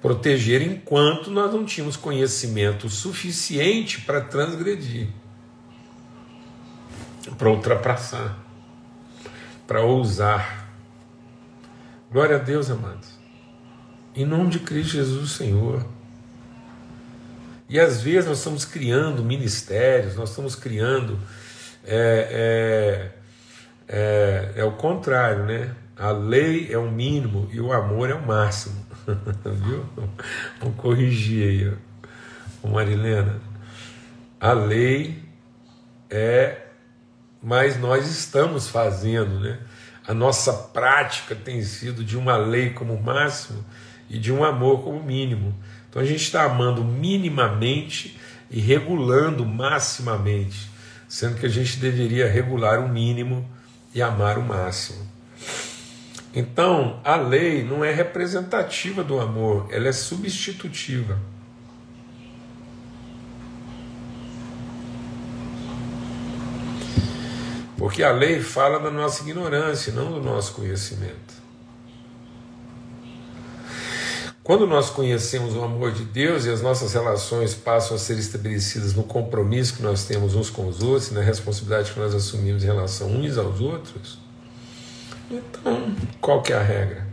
Proteger 0.00 0.62
enquanto 0.62 1.30
nós 1.30 1.52
não 1.52 1.66
tínhamos 1.66 1.98
conhecimento 1.98 2.88
suficiente 2.88 4.00
para 4.00 4.22
transgredir, 4.22 5.08
para 7.36 7.50
ultrapassar, 7.50 8.38
para 9.66 9.82
ousar. 9.82 10.66
Glória 12.10 12.36
a 12.36 12.38
Deus, 12.38 12.70
amados. 12.70 13.18
Em 14.16 14.24
nome 14.24 14.48
de 14.48 14.60
Cristo 14.60 14.92
Jesus, 14.92 15.32
Senhor. 15.32 15.84
E 17.72 17.80
às 17.80 18.02
vezes 18.02 18.28
nós 18.28 18.36
estamos 18.36 18.66
criando 18.66 19.24
ministérios, 19.24 20.14
nós 20.14 20.28
estamos 20.28 20.54
criando. 20.54 21.18
É, 21.82 23.08
é, 23.88 24.52
é, 24.56 24.60
é 24.60 24.64
o 24.64 24.72
contrário, 24.72 25.46
né? 25.46 25.74
A 25.96 26.10
lei 26.10 26.70
é 26.70 26.76
o 26.76 26.90
mínimo 26.90 27.48
e 27.50 27.62
o 27.62 27.72
amor 27.72 28.10
é 28.10 28.14
o 28.14 28.20
máximo. 28.20 28.76
Viu? 29.42 29.86
Vamos 30.60 30.76
corrigir 30.76 31.48
aí, 31.48 31.72
ó. 32.62 32.68
Marilena. 32.68 33.40
A 34.38 34.52
lei 34.52 35.24
é, 36.10 36.66
mas 37.42 37.80
nós 37.80 38.06
estamos 38.06 38.68
fazendo, 38.68 39.40
né? 39.40 39.58
a 40.06 40.12
nossa 40.12 40.52
prática 40.52 41.34
tem 41.34 41.62
sido 41.62 42.04
de 42.04 42.18
uma 42.18 42.36
lei 42.36 42.68
como 42.68 43.00
máximo 43.00 43.64
e 44.10 44.18
de 44.18 44.30
um 44.30 44.44
amor 44.44 44.82
como 44.82 45.02
mínimo. 45.02 45.54
Então 45.92 46.00
a 46.00 46.06
gente 46.06 46.22
está 46.22 46.44
amando 46.44 46.82
minimamente 46.82 48.18
e 48.50 48.58
regulando 48.58 49.44
maximamente, 49.44 50.70
sendo 51.06 51.38
que 51.38 51.44
a 51.44 51.50
gente 51.50 51.76
deveria 51.76 52.26
regular 52.26 52.80
o 52.80 52.88
mínimo 52.88 53.46
e 53.94 54.00
amar 54.00 54.38
o 54.38 54.42
máximo. 54.42 55.06
Então 56.34 56.98
a 57.04 57.16
lei 57.16 57.62
não 57.62 57.84
é 57.84 57.92
representativa 57.92 59.04
do 59.04 59.20
amor, 59.20 59.68
ela 59.70 59.86
é 59.86 59.92
substitutiva. 59.92 61.20
Porque 67.76 68.02
a 68.02 68.12
lei 68.12 68.40
fala 68.40 68.80
da 68.80 68.90
nossa 68.90 69.22
ignorância, 69.22 69.92
não 69.92 70.10
do 70.10 70.22
nosso 70.22 70.54
conhecimento. 70.54 71.41
Quando 74.44 74.66
nós 74.66 74.90
conhecemos 74.90 75.54
o 75.54 75.62
amor 75.62 75.92
de 75.92 76.04
Deus 76.04 76.44
e 76.44 76.50
as 76.50 76.60
nossas 76.60 76.92
relações 76.94 77.54
passam 77.54 77.96
a 77.96 77.98
ser 77.98 78.18
estabelecidas 78.18 78.92
no 78.92 79.04
compromisso 79.04 79.76
que 79.76 79.82
nós 79.82 80.04
temos 80.04 80.34
uns 80.34 80.50
com 80.50 80.66
os 80.66 80.82
outros, 80.82 81.12
na 81.12 81.20
responsabilidade 81.20 81.92
que 81.92 82.00
nós 82.00 82.12
assumimos 82.12 82.64
em 82.64 82.66
relação 82.66 83.08
uns 83.08 83.38
aos 83.38 83.60
outros, 83.60 84.18
então 85.30 85.94
qual 86.20 86.42
que 86.42 86.52
é 86.52 86.56
a 86.56 86.62
regra? 86.62 87.06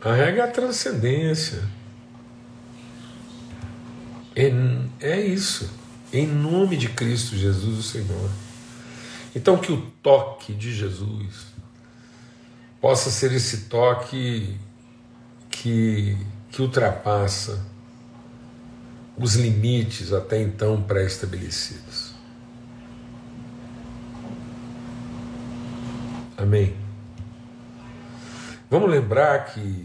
A 0.00 0.14
regra 0.14 0.42
é 0.42 0.48
a 0.48 0.50
transcendência. 0.50 1.62
É, 4.34 4.50
é 5.00 5.20
isso 5.20 5.68
em 6.12 6.26
nome 6.26 6.76
de 6.76 6.88
Cristo 6.88 7.36
Jesus, 7.36 7.78
o 7.78 7.82
Senhor. 7.82 8.30
Então, 9.34 9.58
que 9.58 9.72
o 9.72 9.82
toque 10.02 10.54
de 10.54 10.72
Jesus 10.74 11.57
possa 12.80 13.10
ser 13.10 13.32
esse 13.32 13.62
toque 13.62 14.58
que, 15.50 16.16
que 16.50 16.62
ultrapassa 16.62 17.64
os 19.16 19.34
limites 19.34 20.12
até 20.12 20.40
então 20.40 20.80
pré-estabelecidos. 20.82 22.14
Amém. 26.36 26.76
Vamos 28.70 28.88
lembrar 28.90 29.46
que 29.46 29.84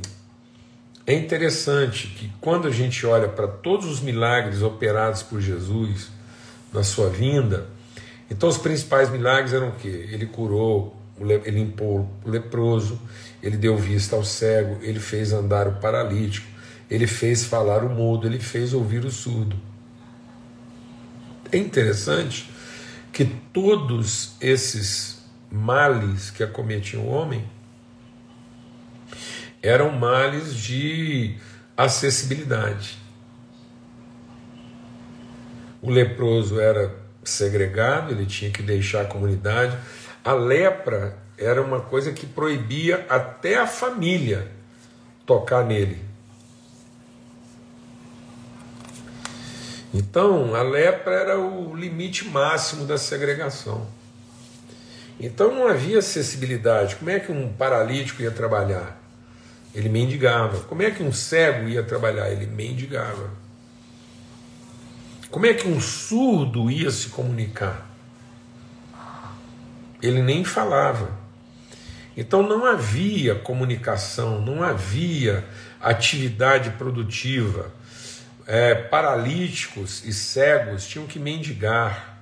é 1.07 1.13
interessante 1.13 2.07
que 2.07 2.31
quando 2.39 2.67
a 2.67 2.71
gente 2.71 3.05
olha 3.05 3.27
para 3.27 3.47
todos 3.47 3.87
os 3.87 3.99
milagres 3.99 4.61
operados 4.61 5.23
por 5.23 5.41
Jesus 5.41 6.09
na 6.71 6.83
sua 6.83 7.09
vinda, 7.09 7.67
então 8.29 8.47
os 8.47 8.57
principais 8.57 9.09
milagres 9.09 9.51
eram 9.51 9.69
o 9.69 9.75
quê? 9.75 10.07
Ele 10.11 10.27
curou, 10.27 10.95
ele 11.19 11.51
limpou 11.51 12.09
o 12.23 12.29
leproso, 12.29 12.99
ele 13.41 13.57
deu 13.57 13.77
vista 13.77 14.15
ao 14.15 14.23
cego, 14.23 14.79
ele 14.81 14.99
fez 14.99 15.31
andar 15.31 15.67
o 15.67 15.73
paralítico, 15.73 16.47
ele 16.89 17.07
fez 17.07 17.43
falar 17.45 17.83
o 17.83 17.89
mudo, 17.89 18.27
ele 18.27 18.39
fez 18.39 18.73
ouvir 18.73 19.05
o 19.05 19.11
surdo. 19.11 19.55
É 21.51 21.57
interessante 21.57 22.49
que 23.11 23.25
todos 23.25 24.35
esses 24.41 25.23
males 25.51 26.31
que 26.31 26.43
acometiam 26.43 27.03
o 27.03 27.09
homem 27.09 27.45
eram 29.61 29.91
males 29.91 30.55
de 30.55 31.37
acessibilidade. 31.77 32.97
O 35.81 35.89
leproso 35.89 36.59
era 36.59 36.95
segregado, 37.23 38.11
ele 38.11 38.25
tinha 38.25 38.51
que 38.51 38.61
deixar 38.61 39.03
a 39.03 39.05
comunidade. 39.05 39.77
A 40.23 40.33
lepra 40.33 41.17
era 41.37 41.61
uma 41.61 41.81
coisa 41.81 42.11
que 42.13 42.25
proibia 42.25 43.05
até 43.09 43.57
a 43.57 43.67
família 43.67 44.47
tocar 45.25 45.65
nele. 45.65 45.99
Então, 49.93 50.55
a 50.55 50.61
lepra 50.61 51.13
era 51.13 51.39
o 51.39 51.75
limite 51.75 52.27
máximo 52.27 52.85
da 52.85 52.97
segregação. 52.97 53.85
Então 55.19 55.53
não 55.53 55.67
havia 55.67 55.99
acessibilidade. 55.99 56.95
Como 56.95 57.09
é 57.09 57.19
que 57.19 57.31
um 57.31 57.51
paralítico 57.53 58.21
ia 58.21 58.31
trabalhar? 58.31 58.99
Ele 59.73 59.89
mendigava. 59.89 60.61
Como 60.61 60.81
é 60.81 60.91
que 60.91 61.03
um 61.03 61.11
cego 61.11 61.67
ia 61.67 61.83
trabalhar? 61.83 62.29
Ele 62.29 62.47
mendigava. 62.47 63.29
Como 65.29 65.45
é 65.45 65.53
que 65.53 65.67
um 65.67 65.79
surdo 65.79 66.69
ia 66.69 66.91
se 66.91 67.09
comunicar? 67.09 67.92
Ele 70.03 70.21
nem 70.21 70.43
falava. 70.43 71.09
Então 72.15 72.43
não 72.43 72.65
havia 72.65 73.35
comunicação, 73.35 74.41
não 74.41 74.61
havia 74.61 75.45
atividade 75.79 76.71
produtiva. 76.71 77.71
É, 78.45 78.75
paralíticos 78.75 80.03
e 80.03 80.11
cegos 80.11 80.85
tinham 80.85 81.07
que 81.07 81.17
mendigar. 81.17 82.19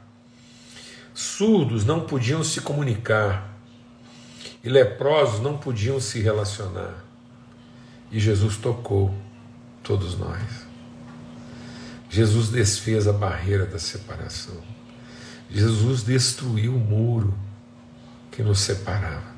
Surdos 1.11 1.83
não 1.83 2.01
podiam 2.01 2.43
se 2.43 2.61
comunicar. 2.61 3.49
E 4.63 4.69
leprosos 4.69 5.39
não 5.39 5.57
podiam 5.57 5.99
se 5.99 6.21
relacionar. 6.21 7.03
E 8.11 8.19
Jesus 8.19 8.57
tocou 8.57 9.11
todos 9.81 10.15
nós. 10.15 10.67
Jesus 12.11 12.49
desfez 12.49 13.07
a 13.07 13.13
barreira 13.13 13.65
da 13.65 13.79
separação. 13.79 14.61
Jesus 15.49 16.03
destruiu 16.03 16.75
o 16.75 16.79
muro 16.79 17.33
que 18.31 18.41
nos 18.41 18.59
separava. 18.59 19.31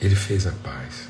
Ele 0.00 0.14
fez 0.14 0.46
a 0.46 0.52
paz. 0.52 1.08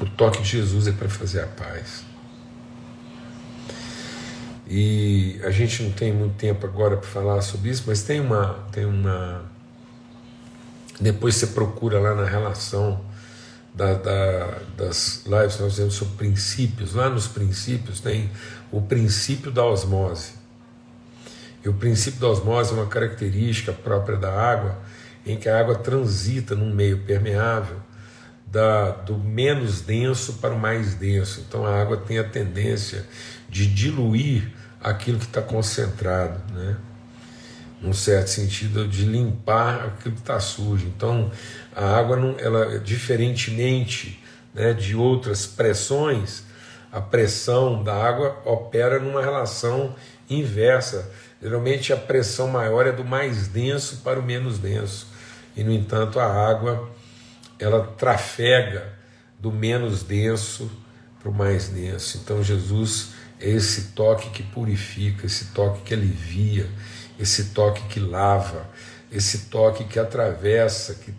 O 0.00 0.06
toque 0.06 0.42
de 0.42 0.48
Jesus 0.48 0.86
é 0.86 0.92
para 0.92 1.08
fazer 1.08 1.42
a 1.42 1.46
paz. 1.46 2.04
E 4.66 5.40
a 5.44 5.50
gente 5.50 5.82
não 5.82 5.90
tem 5.90 6.12
muito 6.12 6.36
tempo 6.36 6.64
agora 6.64 6.96
para 6.96 7.08
falar 7.08 7.42
sobre 7.42 7.70
isso, 7.70 7.84
mas 7.86 8.02
tem 8.02 8.20
uma, 8.20 8.54
tem 8.70 8.84
uma. 8.84 9.44
Depois 10.98 11.34
você 11.34 11.48
procura 11.48 11.98
lá 11.98 12.14
na 12.14 12.24
relação 12.24 13.04
da, 13.74 13.94
da, 13.94 14.58
das 14.76 15.24
lives 15.26 15.56
que 15.56 15.62
nós 15.62 15.72
fizemos 15.72 15.94
sobre 15.94 16.14
princípios. 16.16 16.94
Lá 16.94 17.10
nos 17.10 17.26
princípios 17.26 18.00
tem 18.00 18.30
o 18.70 18.80
princípio 18.80 19.50
da 19.50 19.64
osmose. 19.64 20.39
E 21.64 21.68
o 21.68 21.74
princípio 21.74 22.20
da 22.20 22.28
osmose 22.28 22.72
é 22.72 22.74
uma 22.74 22.86
característica 22.86 23.72
própria 23.72 24.16
da 24.16 24.32
água, 24.32 24.78
em 25.26 25.36
que 25.36 25.48
a 25.48 25.58
água 25.58 25.74
transita 25.74 26.54
num 26.54 26.74
meio 26.74 26.98
permeável 27.04 27.76
da, 28.46 28.90
do 28.90 29.16
menos 29.16 29.80
denso 29.80 30.34
para 30.34 30.54
o 30.54 30.58
mais 30.58 30.94
denso. 30.94 31.44
Então 31.46 31.64
a 31.64 31.80
água 31.80 31.96
tem 31.96 32.18
a 32.18 32.24
tendência 32.24 33.06
de 33.48 33.66
diluir 33.66 34.50
aquilo 34.80 35.18
que 35.18 35.26
está 35.26 35.42
concentrado, 35.42 36.40
né? 36.52 36.76
num 37.80 37.92
certo 37.92 38.28
sentido, 38.28 38.86
de 38.86 39.04
limpar 39.04 39.86
aquilo 39.86 40.14
que 40.14 40.20
está 40.20 40.38
sujo. 40.38 40.86
Então, 40.86 41.30
a 41.74 41.96
água, 41.98 42.16
não, 42.16 42.38
ela, 42.38 42.78
diferentemente 42.78 44.22
né, 44.54 44.74
de 44.74 44.94
outras 44.94 45.46
pressões, 45.46 46.44
a 46.92 47.00
pressão 47.00 47.82
da 47.82 47.94
água 47.94 48.38
opera 48.44 48.98
numa 48.98 49.22
relação 49.22 49.94
inversa. 50.28 51.10
Geralmente, 51.42 51.92
a 51.92 51.96
pressão 51.96 52.48
maior 52.48 52.86
é 52.86 52.92
do 52.92 53.04
mais 53.04 53.48
denso 53.48 53.98
para 54.04 54.20
o 54.20 54.22
menos 54.22 54.58
denso. 54.58 55.06
E, 55.56 55.64
no 55.64 55.72
entanto, 55.72 56.20
a 56.20 56.26
água 56.26 56.90
ela 57.58 57.86
trafega 57.86 58.92
do 59.38 59.50
menos 59.50 60.02
denso 60.02 60.70
para 61.18 61.30
o 61.30 61.34
mais 61.34 61.68
denso. 61.68 62.18
Então, 62.22 62.42
Jesus 62.42 63.10
é 63.40 63.48
esse 63.48 63.92
toque 63.92 64.30
que 64.30 64.42
purifica, 64.42 65.26
esse 65.26 65.46
toque 65.46 65.82
que 65.82 65.94
alivia, 65.94 66.68
esse 67.18 67.46
toque 67.46 67.82
que 67.88 68.00
lava, 68.00 68.68
esse 69.10 69.46
toque 69.46 69.84
que 69.84 69.98
atravessa, 69.98 70.94
que, 70.94 71.14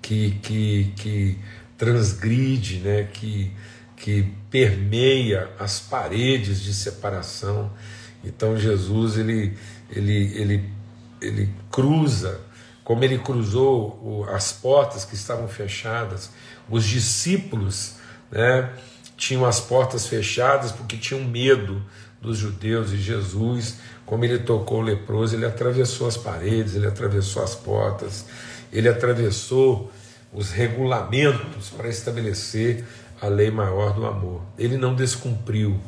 que, 0.00 0.38
que, 0.42 0.92
que 0.96 1.38
transgride, 1.76 2.78
né? 2.78 3.08
que, 3.12 3.52
que 3.96 4.32
permeia 4.50 5.50
as 5.58 5.80
paredes 5.80 6.60
de 6.60 6.74
separação. 6.74 7.70
Então 8.24 8.56
Jesus 8.56 9.18
ele, 9.18 9.56
ele, 9.90 10.40
ele, 10.40 10.70
ele 11.20 11.48
cruza, 11.70 12.40
como 12.84 13.04
ele 13.04 13.18
cruzou 13.18 14.26
as 14.32 14.52
portas 14.52 15.04
que 15.04 15.14
estavam 15.14 15.48
fechadas, 15.48 16.30
os 16.68 16.84
discípulos, 16.84 17.94
né? 18.30 18.72
tinham 19.16 19.44
as 19.44 19.60
portas 19.60 20.06
fechadas 20.06 20.72
porque 20.72 20.96
tinham 20.96 21.22
medo 21.24 21.82
dos 22.20 22.38
judeus 22.38 22.92
e 22.92 22.96
Jesus, 22.96 23.76
como 24.06 24.24
ele 24.24 24.38
tocou 24.38 24.78
o 24.78 24.82
leproso, 24.82 25.34
ele 25.34 25.46
atravessou 25.46 26.06
as 26.06 26.16
paredes, 26.16 26.74
ele 26.74 26.86
atravessou 26.86 27.42
as 27.42 27.54
portas, 27.54 28.24
ele 28.72 28.88
atravessou 28.88 29.90
os 30.32 30.50
regulamentos 30.50 31.70
para 31.70 31.88
estabelecer 31.88 32.84
a 33.20 33.26
lei 33.26 33.50
maior 33.50 33.92
do 33.92 34.06
amor. 34.06 34.42
Ele 34.58 34.76
não 34.76 34.94
descumpriu, 34.94 35.78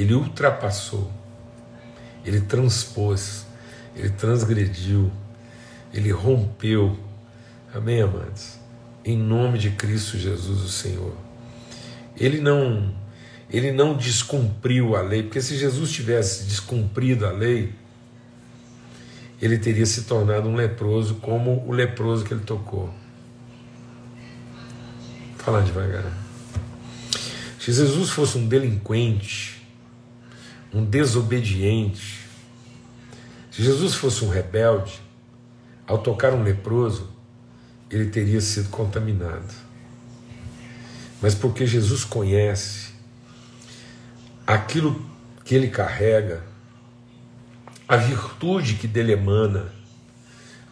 ele 0.00 0.14
ultrapassou, 0.14 1.10
ele 2.24 2.40
transpôs, 2.40 3.44
ele 3.96 4.10
transgrediu, 4.10 5.10
ele 5.92 6.12
rompeu. 6.12 6.96
Amém, 7.74 8.02
amados? 8.02 8.58
Em 9.04 9.16
nome 9.16 9.58
de 9.58 9.70
Cristo 9.70 10.16
Jesus, 10.16 10.62
o 10.62 10.68
Senhor. 10.68 11.12
Ele 12.16 12.40
não 12.40 12.94
ele 13.50 13.72
não 13.72 13.96
descumpriu 13.96 14.94
a 14.94 15.00
lei, 15.00 15.22
porque 15.22 15.40
se 15.40 15.56
Jesus 15.56 15.90
tivesse 15.90 16.44
descumprido 16.44 17.26
a 17.26 17.32
lei, 17.32 17.72
ele 19.40 19.56
teria 19.56 19.86
se 19.86 20.02
tornado 20.02 20.48
um 20.48 20.54
leproso 20.54 21.14
como 21.16 21.66
o 21.66 21.72
leproso 21.72 22.24
que 22.24 22.34
ele 22.34 22.42
tocou. 22.44 22.92
Vou 25.34 25.38
falar 25.38 25.62
devagar. 25.62 26.04
Se 27.58 27.72
Jesus 27.72 28.10
fosse 28.10 28.36
um 28.36 28.46
delinquente, 28.46 29.57
um 30.72 30.84
desobediente, 30.84 32.26
se 33.50 33.62
Jesus 33.62 33.94
fosse 33.94 34.24
um 34.24 34.28
rebelde, 34.28 35.00
ao 35.86 35.98
tocar 35.98 36.34
um 36.34 36.42
leproso, 36.42 37.08
ele 37.90 38.10
teria 38.10 38.40
sido 38.40 38.68
contaminado 38.68 39.68
mas 41.20 41.34
porque 41.34 41.66
Jesus 41.66 42.04
conhece 42.04 42.90
aquilo 44.46 45.04
que 45.44 45.54
ele 45.54 45.68
carrega, 45.68 46.42
a 47.86 47.96
virtude 47.96 48.74
que 48.74 48.86
dele 48.86 49.12
emana, 49.12 49.72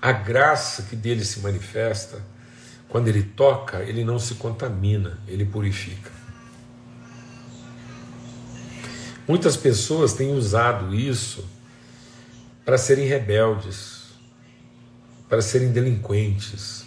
a 0.00 0.12
graça 0.12 0.82
que 0.84 0.94
dele 0.94 1.24
se 1.24 1.40
manifesta, 1.40 2.22
quando 2.88 3.08
ele 3.08 3.22
toca, 3.22 3.82
ele 3.82 4.04
não 4.04 4.18
se 4.18 4.34
contamina, 4.34 5.18
ele 5.26 5.44
purifica. 5.44 6.12
Muitas 9.26 9.56
pessoas 9.56 10.12
têm 10.12 10.32
usado 10.32 10.94
isso 10.94 11.44
para 12.64 12.78
serem 12.78 13.06
rebeldes, 13.06 14.04
para 15.28 15.42
serem 15.42 15.72
delinquentes, 15.72 16.86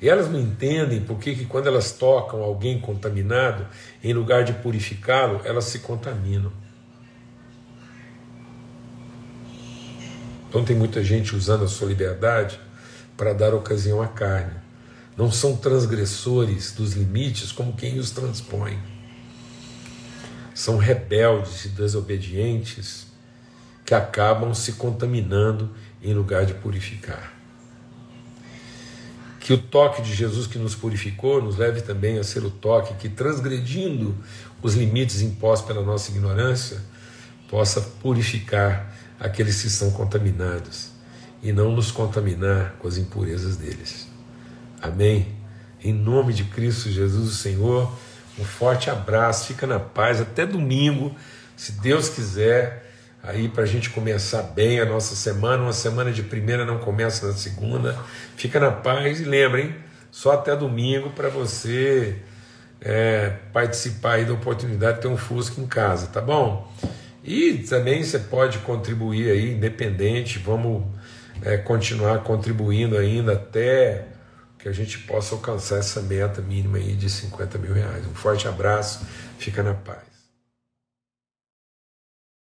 e 0.00 0.08
elas 0.08 0.30
não 0.30 0.38
entendem 0.38 1.00
porque 1.00 1.34
que 1.34 1.44
quando 1.44 1.66
elas 1.66 1.92
tocam 1.92 2.40
alguém 2.40 2.80
contaminado, 2.80 3.66
em 4.02 4.12
lugar 4.12 4.44
de 4.44 4.52
purificá-lo, 4.52 5.40
elas 5.44 5.64
se 5.64 5.80
contaminam. 5.80 6.52
Então 10.48 10.64
tem 10.64 10.76
muita 10.76 11.02
gente 11.02 11.34
usando 11.34 11.64
a 11.64 11.68
sua 11.68 11.88
liberdade 11.88 12.58
para 13.16 13.32
dar 13.32 13.52
ocasião 13.54 14.00
à 14.00 14.06
carne. 14.06 14.54
Não 15.16 15.32
são 15.32 15.56
transgressores 15.56 16.72
dos 16.72 16.92
limites 16.92 17.50
como 17.50 17.72
quem 17.72 17.98
os 17.98 18.12
transpõe. 18.12 18.78
São 20.58 20.76
rebeldes 20.76 21.66
e 21.66 21.68
desobedientes 21.68 23.06
que 23.86 23.94
acabam 23.94 24.52
se 24.52 24.72
contaminando 24.72 25.70
em 26.02 26.12
lugar 26.12 26.44
de 26.44 26.52
purificar. 26.52 27.32
Que 29.38 29.52
o 29.52 29.58
toque 29.58 30.02
de 30.02 30.12
Jesus 30.12 30.48
que 30.48 30.58
nos 30.58 30.74
purificou 30.74 31.40
nos 31.40 31.56
leve 31.58 31.82
também 31.82 32.18
a 32.18 32.24
ser 32.24 32.42
o 32.42 32.50
toque 32.50 32.94
que, 32.94 33.08
transgredindo 33.08 34.16
os 34.60 34.74
limites 34.74 35.22
impostos 35.22 35.64
pela 35.64 35.80
nossa 35.80 36.10
ignorância, 36.10 36.82
possa 37.48 37.80
purificar 37.80 38.92
aqueles 39.20 39.60
que 39.60 39.68
estão 39.68 39.92
contaminados 39.92 40.90
e 41.40 41.52
não 41.52 41.70
nos 41.70 41.92
contaminar 41.92 42.74
com 42.80 42.88
as 42.88 42.96
impurezas 42.96 43.56
deles. 43.56 44.08
Amém? 44.82 45.36
Em 45.80 45.92
nome 45.92 46.32
de 46.32 46.42
Cristo 46.42 46.90
Jesus, 46.90 47.28
o 47.28 47.36
Senhor, 47.36 47.96
um 48.38 48.44
forte 48.44 48.90
abraço, 48.90 49.46
fica 49.48 49.66
na 49.66 49.80
paz, 49.80 50.20
até 50.20 50.46
domingo, 50.46 51.14
se 51.56 51.72
Deus 51.72 52.08
quiser 52.08 52.86
aí 53.22 53.48
para 53.48 53.64
a 53.64 53.66
gente 53.66 53.90
começar 53.90 54.42
bem 54.42 54.80
a 54.80 54.84
nossa 54.84 55.14
semana. 55.16 55.62
Uma 55.62 55.72
semana 55.72 56.12
de 56.12 56.22
primeira 56.22 56.64
não 56.64 56.78
começa 56.78 57.26
na 57.26 57.32
segunda. 57.32 57.96
Fica 58.36 58.60
na 58.60 58.70
paz 58.70 59.20
e 59.20 59.24
lembrem, 59.24 59.74
só 60.10 60.32
até 60.32 60.54
domingo 60.54 61.10
para 61.10 61.28
você 61.28 62.16
é, 62.80 63.34
participar 63.52 64.14
aí 64.14 64.24
da 64.24 64.32
oportunidade 64.32 64.96
de 64.96 65.02
ter 65.02 65.08
um 65.08 65.16
Fusca 65.16 65.60
em 65.60 65.66
casa, 65.66 66.06
tá 66.06 66.20
bom? 66.20 66.72
E 67.24 67.54
também 67.68 68.02
você 68.02 68.18
pode 68.18 68.58
contribuir 68.58 69.30
aí, 69.30 69.52
independente, 69.52 70.38
vamos 70.38 70.84
é, 71.42 71.56
continuar 71.56 72.20
contribuindo 72.20 72.96
ainda 72.96 73.32
até 73.32 74.06
que 74.58 74.68
a 74.68 74.72
gente 74.72 74.98
possa 75.00 75.34
alcançar 75.34 75.78
essa 75.78 76.02
meta 76.02 76.42
mínima 76.42 76.78
aí 76.78 76.94
de 76.94 77.08
50 77.08 77.58
mil 77.58 77.72
reais. 77.72 78.04
Um 78.06 78.14
forte 78.14 78.48
abraço, 78.48 79.06
fica 79.38 79.62
na 79.62 79.74
paz. 79.74 80.07